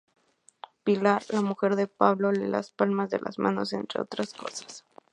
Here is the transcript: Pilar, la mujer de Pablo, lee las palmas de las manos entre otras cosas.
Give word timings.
Pilar, 0.83 1.23
la 1.29 1.43
mujer 1.43 1.75
de 1.75 1.85
Pablo, 1.85 2.31
lee 2.31 2.47
las 2.47 2.71
palmas 2.71 3.11
de 3.11 3.19
las 3.19 3.37
manos 3.37 3.71
entre 3.71 4.01
otras 4.01 4.33
cosas. 4.33 4.83